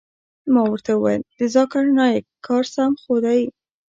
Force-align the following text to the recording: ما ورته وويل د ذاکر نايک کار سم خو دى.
ما 0.53 0.61
ورته 0.71 0.91
وويل 0.95 1.21
د 1.39 1.41
ذاکر 1.55 1.83
نايک 1.99 2.23
کار 2.45 2.63
سم 2.75 2.91
خو 3.01 3.15
دى. 3.25 3.41